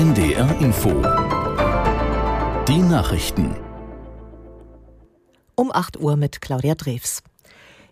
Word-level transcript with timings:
NDR 0.00 0.58
Info. 0.62 0.88
Die 2.66 2.78
Nachrichten. 2.78 3.54
Um 5.56 5.70
8 5.70 6.00
Uhr 6.00 6.16
mit 6.16 6.40
Claudia 6.40 6.74
Drews. 6.74 7.22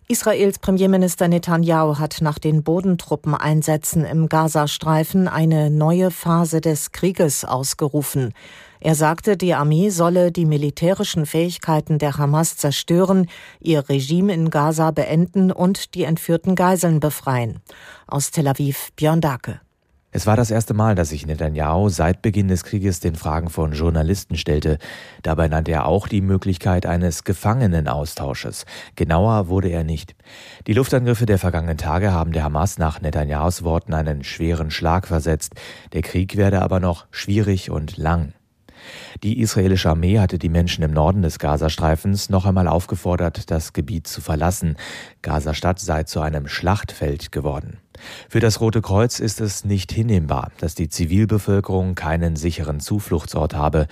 Israels 0.07 0.57
Premierminister 0.57 1.27
Netanyahu 1.27 1.99
hat 1.99 2.17
nach 2.21 2.39
den 2.39 2.63
Bodentruppeneinsätzen 2.63 4.05
im 4.05 4.27
Gazastreifen 4.27 5.27
eine 5.27 5.69
neue 5.69 6.09
Phase 6.09 6.61
des 6.61 6.91
Krieges 6.91 7.45
ausgerufen. 7.45 8.33
Er 8.79 8.95
sagte, 8.95 9.37
die 9.37 9.53
Armee 9.53 9.91
solle 9.91 10.31
die 10.31 10.45
militärischen 10.47 11.27
Fähigkeiten 11.27 11.99
der 11.99 12.17
Hamas 12.17 12.57
zerstören, 12.57 13.27
ihr 13.59 13.87
Regime 13.87 14.33
in 14.33 14.49
Gaza 14.49 14.89
beenden 14.89 15.51
und 15.51 15.93
die 15.93 16.05
entführten 16.05 16.55
Geiseln 16.55 16.99
befreien. 16.99 17.59
Aus 18.07 18.31
Tel 18.31 18.47
Aviv 18.47 18.89
Björn 18.95 19.21
Dake. 19.21 19.61
Es 20.11 20.25
war 20.25 20.35
das 20.35 20.49
erste 20.49 20.73
Mal, 20.73 20.95
dass 20.95 21.09
sich 21.09 21.27
Netanyahu 21.27 21.89
seit 21.89 22.23
Beginn 22.23 22.47
des 22.47 22.63
Krieges 22.63 22.99
den 22.99 23.15
Fragen 23.15 23.49
von 23.49 23.73
Journalisten 23.73 24.37
stellte. 24.37 24.79
Dabei 25.21 25.47
nannte 25.47 25.71
er 25.71 25.85
auch 25.85 26.07
die 26.07 26.21
Möglichkeit 26.21 26.87
eines 26.87 27.23
Gefangenenaustausches. 27.23 28.65
Genauer 28.95 29.49
wurde 29.49 29.69
er 29.69 29.83
nicht. 29.83 30.15
Die 30.65 30.73
Luftangriffe 30.73 31.27
der 31.27 31.37
vergangenen 31.37 31.77
Tage 31.77 32.11
haben 32.11 32.31
der 32.31 32.43
Hamas 32.43 32.79
nach 32.79 33.01
Netanyahus 33.01 33.63
Worten 33.63 33.93
einen 33.93 34.23
schweren 34.23 34.71
Schlag 34.71 35.05
versetzt. 35.05 35.53
Der 35.93 36.01
Krieg 36.01 36.37
werde 36.37 36.63
aber 36.63 36.79
noch 36.79 37.05
schwierig 37.11 37.69
und 37.69 37.97
lang. 37.97 38.33
Die 39.23 39.39
israelische 39.39 39.89
Armee 39.89 40.19
hatte 40.19 40.39
die 40.39 40.49
Menschen 40.49 40.83
im 40.83 40.91
Norden 40.91 41.21
des 41.21 41.39
Gazastreifens 41.39 42.29
noch 42.29 42.45
einmal 42.45 42.67
aufgefordert, 42.67 43.51
das 43.51 43.73
Gebiet 43.73 44.07
zu 44.07 44.21
verlassen. 44.21 44.75
Gazastadt 45.21 45.79
sei 45.79 46.03
zu 46.03 46.21
einem 46.21 46.47
Schlachtfeld 46.47 47.31
geworden. 47.31 47.77
Für 48.29 48.39
das 48.39 48.61
Rote 48.61 48.81
Kreuz 48.81 49.19
ist 49.19 49.41
es 49.41 49.65
nicht 49.65 49.91
hinnehmbar, 49.91 50.51
dass 50.59 50.75
die 50.75 50.89
Zivilbevölkerung 50.89 51.95
keinen 51.95 52.35
sicheren 52.35 52.79
Zufluchtsort 52.79 53.53
habe. 53.53 53.87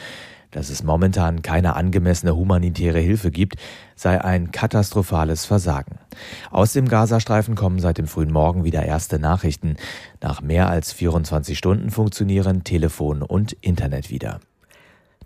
Dass 0.52 0.70
es 0.70 0.82
momentan 0.82 1.41
keine 1.41 1.76
angemessene 1.76 2.35
humanitäre 2.35 2.99
Hilfe 2.99 3.32
gibt, 3.32 3.57
sei 3.96 4.24
ein 4.24 4.51
katastrophales 4.51 5.46
Versagen. 5.46 5.99
Aus 6.51 6.72
dem 6.72 6.88
Gazastreifen 6.88 7.55
kommen 7.55 7.79
seit 7.79 7.98
dem 7.98 8.07
frühen 8.07 8.32
Morgen 8.32 8.63
wieder 8.63 8.84
erste 8.84 9.20
Nachrichten. 9.20 9.76
Nach 10.22 10.41
mehr 10.41 10.70
als 10.70 10.94
24 10.94 11.57
Stunden 11.57 11.90
funktionieren 11.90 12.63
Telefon 12.63 13.22
und 13.24 13.54
Internet 13.62 14.10
wieder. 14.10 14.40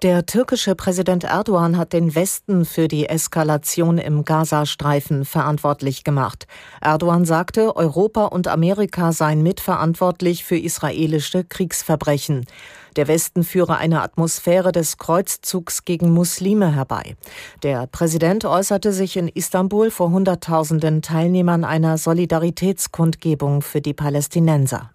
Der 0.01 0.25
türkische 0.25 0.73
Präsident 0.73 1.25
Erdogan 1.25 1.77
hat 1.77 1.93
den 1.93 2.15
Westen 2.15 2.65
für 2.65 2.87
die 2.87 3.07
Eskalation 3.07 3.99
im 3.99 4.25
Gazastreifen 4.25 5.25
verantwortlich 5.25 6.03
gemacht. 6.03 6.47
Erdogan 6.81 7.23
sagte, 7.23 7.75
Europa 7.75 8.25
und 8.25 8.47
Amerika 8.47 9.11
seien 9.11 9.43
mitverantwortlich 9.43 10.43
für 10.43 10.57
israelische 10.57 11.43
Kriegsverbrechen. 11.43 12.47
Der 12.95 13.07
Westen 13.07 13.43
führe 13.43 13.77
eine 13.77 14.01
Atmosphäre 14.01 14.71
des 14.71 14.97
Kreuzzugs 14.97 15.85
gegen 15.85 16.09
Muslime 16.09 16.73
herbei. 16.73 17.15
Der 17.61 17.85
Präsident 17.85 18.43
äußerte 18.43 18.93
sich 18.93 19.17
in 19.17 19.27
Istanbul 19.27 19.91
vor 19.91 20.09
Hunderttausenden 20.09 21.03
Teilnehmern 21.03 21.63
einer 21.63 21.99
Solidaritätskundgebung 21.99 23.61
für 23.61 23.81
die 23.81 23.93
Palästinenser. 23.93 24.89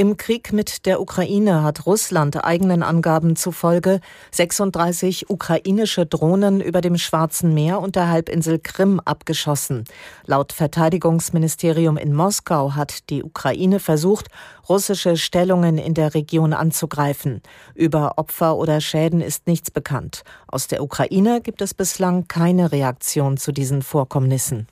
Im 0.00 0.16
Krieg 0.16 0.52
mit 0.52 0.86
der 0.86 1.00
Ukraine 1.00 1.64
hat 1.64 1.84
Russland 1.84 2.44
eigenen 2.44 2.84
Angaben 2.84 3.34
zufolge 3.34 3.98
36 4.30 5.28
ukrainische 5.28 6.06
Drohnen 6.06 6.60
über 6.60 6.80
dem 6.80 6.96
Schwarzen 6.96 7.52
Meer 7.52 7.80
und 7.80 7.96
der 7.96 8.08
Halbinsel 8.08 8.60
Krim 8.60 9.00
abgeschossen. 9.04 9.82
Laut 10.24 10.52
Verteidigungsministerium 10.52 11.96
in 11.96 12.14
Moskau 12.14 12.76
hat 12.76 13.10
die 13.10 13.24
Ukraine 13.24 13.80
versucht, 13.80 14.28
russische 14.68 15.16
Stellungen 15.16 15.78
in 15.78 15.94
der 15.94 16.14
Region 16.14 16.52
anzugreifen. 16.52 17.42
Über 17.74 18.18
Opfer 18.18 18.56
oder 18.56 18.80
Schäden 18.80 19.20
ist 19.20 19.48
nichts 19.48 19.72
bekannt. 19.72 20.22
Aus 20.46 20.68
der 20.68 20.80
Ukraine 20.80 21.40
gibt 21.40 21.60
es 21.60 21.74
bislang 21.74 22.28
keine 22.28 22.70
Reaktion 22.70 23.36
zu 23.36 23.50
diesen 23.50 23.82
Vorkommnissen. 23.82 24.68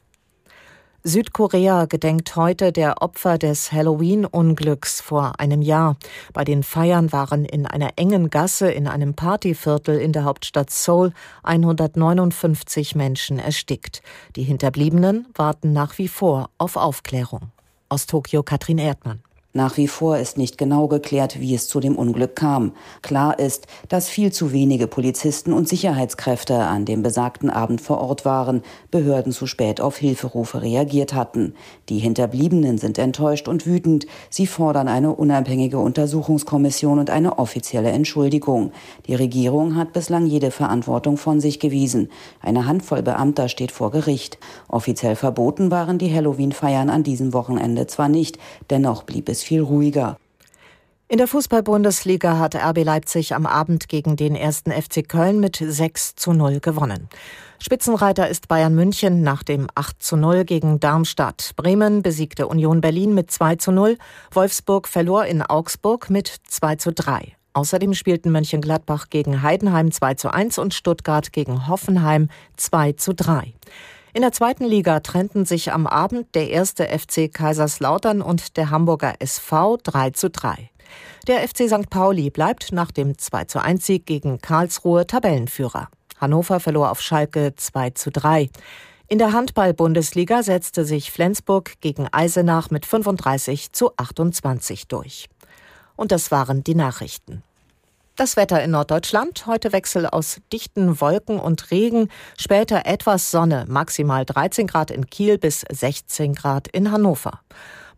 Südkorea 1.09 1.84
gedenkt 1.84 2.34
heute 2.34 2.72
der 2.72 3.00
Opfer 3.00 3.39
des 3.39 3.71
Halloween-Unglücks 3.71 5.00
vor 5.00 5.39
einem 5.39 5.62
Jahr. 5.62 5.97
Bei 6.33 6.43
den 6.43 6.65
Feiern 6.65 7.12
waren 7.12 7.44
in 7.44 7.65
einer 7.65 7.91
engen 7.94 8.28
Gasse 8.28 8.72
in 8.72 8.89
einem 8.89 9.15
Partyviertel 9.15 10.00
in 10.00 10.12
der 10.12 10.25
Hauptstadt 10.25 10.71
Seoul 10.71 11.12
159 11.45 12.97
Menschen 12.97 13.39
erstickt. 13.39 14.03
Die 14.34 14.43
Hinterbliebenen 14.43 15.28
warten 15.37 15.72
nach 15.72 15.97
wie 15.99 16.09
vor 16.09 16.50
auf 16.59 16.75
Aufklärung. 16.75 17.53
Aus 17.89 18.06
Tokio 18.06 18.43
Katrin 18.43 18.78
Erdmann. 18.78 19.22
Nach 19.56 19.78
wie 19.78 19.89
vor 19.89 20.19
ist 20.19 20.37
nicht 20.37 20.59
genau 20.59 20.87
geklärt, 20.87 21.41
wie 21.41 21.55
es 21.55 21.67
zu 21.67 21.81
dem 21.81 21.97
Unglück 21.97 22.37
kam. 22.37 22.72
Klar 23.00 23.39
ist, 23.39 23.67
dass 23.89 24.06
viel 24.06 24.31
zu 24.31 24.53
wenige 24.53 24.87
Polizisten 24.87 25.55
und 25.55 25.67
Sicherheitskräfte 25.67 26.59
an 26.59 26.84
dem 26.84 27.03
besagten 27.03 27.49
Abend 27.49 27.81
vor 27.81 28.03
Ort 28.03 28.27
waren, 28.27 28.61
Behörden 28.91 29.33
zu 29.33 29.47
spät 29.47 29.81
auf 29.81 29.97
Hilferufe 29.97 30.61
reagiert 30.61 31.15
hatten. 31.15 31.55
Die 31.89 32.00
Hinterbliebenen 32.00 32.77
sind 32.77 32.99
enttäuscht 32.99 33.49
und 33.49 33.65
wütend. 33.65 34.06
Sie 34.28 34.47
fordern 34.47 34.89
eine 34.89 35.15
unabhängige 35.15 35.78
Untersuchungskommission 35.78 36.99
und 36.99 37.09
eine 37.09 37.39
offizielle 37.39 37.93
Entschuldigung. 37.93 38.72
Die 39.06 39.15
Regierung 39.15 39.75
hat 39.77 39.95
bislang 39.95 40.27
jede 40.27 40.50
Verantwortung 40.50 41.16
von 41.16 41.41
sich 41.41 41.61
gewiesen. 41.61 42.11
Eine 42.43 42.66
Handvoll 42.66 43.00
Beamter 43.00 43.49
steht 43.49 43.72
vor 43.72 43.91
Gericht. 43.91 44.37
Offiziell 44.69 45.16
verboten 45.16 45.71
waren 45.71 45.97
die 45.97 46.15
Halloween-Feiern 46.15 46.91
an 46.91 47.05
diesem 47.05 47.33
Wochenende 47.33 47.87
zwar 47.87 48.11
nicht, 48.11 48.37
dennoch 48.69 49.05
blieb 49.05 49.31
es 49.31 49.46
viel 49.47 49.62
ruhiger. 49.62 50.19
In 51.09 51.19
der 51.19 51.29
Fußball-Bundesliga 51.29 52.39
hat 52.39 52.57
RB 52.57 52.83
Leipzig 52.83 53.33
am 53.33 53.47
Abend 53.47 53.89
gegen 53.89 54.17
den 54.17 54.34
ersten 54.34 54.73
FC 54.73 55.09
Köln 55.09 55.39
mit 55.39 55.57
6 55.57 56.17
zu 56.17 56.33
0 56.33 56.59
gewonnen. 56.59 57.09
Spitzenreiter 57.61 58.29
ist 58.29 58.49
Bayern 58.49 58.75
München 58.75 59.23
nach 59.23 59.45
dem 59.45 59.69
8 59.77 60.03
zu 60.03 60.17
0 60.17 60.45
gegen 60.45 60.81
Darmstadt. 60.81 61.53
Bremen 61.55 62.03
besiegte 62.03 62.49
Union 62.49 62.81
Berlin 62.81 63.15
mit 63.15 63.31
2 63.31 63.55
zu 63.55 63.71
0. 63.71 63.99
Wolfsburg 64.33 64.89
verlor 64.89 65.27
in 65.27 65.43
Augsburg 65.43 66.11
mit 66.11 66.34
2 66.49 66.75
zu 66.75 66.93
3. 66.93 67.37
Außerdem 67.53 67.95
spielten 67.95 68.33
Mönchengladbach 68.33 69.09
gegen 69.09 69.43
Heidenheim 69.43 69.93
2 69.93 70.15
zu 70.15 70.34
1 70.34 70.59
und 70.59 70.75
Stuttgart 70.75 71.33
gegen 71.33 71.69
Hoffenheim 71.69 72.28
2 72.57 72.93
zu 72.95 73.15
3. 73.15 73.55
In 74.16 74.22
der 74.22 74.32
zweiten 74.32 74.65
Liga 74.65 75.00
trennten 75.00 75.44
sich 75.44 75.75
am 75.75 75.87
Abend 75.87 76.34
der 76.34 76.49
erste 76.49 76.87
FC 76.87 77.31
Kaiserslautern 77.31 78.22
und 78.22 78.56
der 78.56 78.71
Hamburger 78.71 79.12
SV 79.19 79.77
3 79.82 80.09
zu 80.12 80.31
3. 80.31 80.71
Der 81.27 81.47
FC 81.47 81.69
St. 81.69 81.91
Pauli 81.91 82.31
bleibt 82.31 82.72
nach 82.72 82.91
dem 82.91 83.19
2 83.19 83.44
zu 83.44 83.62
1 83.62 83.84
Sieg 83.84 84.06
gegen 84.06 84.41
Karlsruhe 84.41 85.06
Tabellenführer. 85.06 85.91
Hannover 86.19 86.60
verlor 86.60 86.93
auf 86.93 87.03
Schalke 87.03 87.53
2 87.56 87.91
zu 87.91 88.10
3. 88.10 88.49
In 89.09 89.19
der 89.19 89.34
Handball-Bundesliga 89.34 90.43
setzte 90.43 90.87
sich 90.87 91.10
Flensburg 91.10 91.78
gegen 91.83 92.09
Eisenach 92.10 92.71
mit 92.71 92.87
35 92.87 93.72
zu 93.72 93.91
28 93.98 94.88
durch. 94.88 95.28
Und 95.94 96.10
das 96.10 96.31
waren 96.31 96.65
die 96.65 96.75
Nachrichten. 96.75 97.43
Das 98.16 98.34
Wetter 98.38 98.65
in 98.65 98.71
Norddeutschland. 98.71 99.44
Heute 99.47 99.72
Wechsel 99.72 100.06
aus 100.06 100.41
dichten 100.50 101.03
Wolken 101.03 101.38
und 101.38 101.71
Regen. 101.71 102.09
Später 102.38 102.87
etwas 102.87 103.31
Sonne. 103.31 103.66
Maximal 103.69 104.25
13 104.25 104.66
Grad 104.66 104.91
in 104.91 105.10
Kiel 105.10 105.37
bis 105.37 105.66
16 105.71 106.34
Grad 106.34 106.66
in 106.66 106.91
Hannover. 106.91 107.41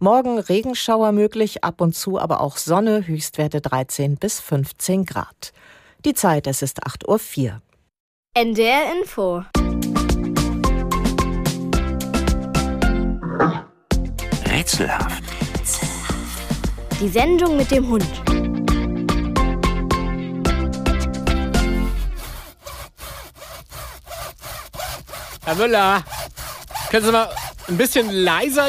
Morgen 0.00 0.40
Regenschauer 0.40 1.12
möglich, 1.12 1.62
ab 1.62 1.80
und 1.80 1.94
zu 1.94 2.18
aber 2.18 2.40
auch 2.40 2.56
Sonne. 2.56 3.06
Höchstwerte 3.06 3.60
13 3.60 4.16
bis 4.16 4.40
15 4.40 5.04
Grad. 5.04 5.52
Die 6.04 6.14
Zeit, 6.14 6.48
es 6.48 6.62
ist 6.62 6.84
8.04 6.84 7.44
Uhr. 7.52 7.62
NDR 8.34 8.92
Info. 8.98 9.44
Rätselhaft. 14.50 15.22
Die 17.00 17.08
Sendung 17.08 17.56
mit 17.56 17.70
dem 17.70 17.88
Hund. 17.88 18.37
Herr 25.48 25.54
Müller, 25.54 26.04
können 26.90 27.06
Sie 27.06 27.10
mal 27.10 27.34
ein 27.68 27.78
bisschen 27.78 28.10
leiser 28.10 28.68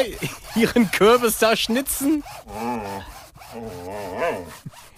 Ihren 0.56 0.90
Kürbis 0.90 1.36
da 1.36 1.54
schnitzen? 1.54 2.24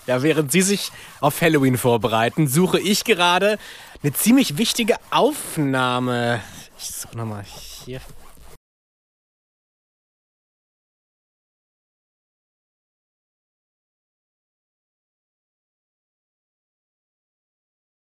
Ja, 0.07 0.23
während 0.23 0.53
Sie 0.53 0.63
sich 0.63 0.93
auf 1.21 1.41
Halloween 1.41 1.77
vorbereiten, 1.77 2.47
suche 2.47 2.79
ich 2.79 3.03
gerade 3.03 3.59
eine 4.01 4.13
ziemlich 4.13 4.59
wichtige 4.59 4.95
Aufnahme. 5.11 6.41
Ich 6.79 6.87
suche 6.95 7.17
nochmal 7.17 7.45
hier. 7.85 8.01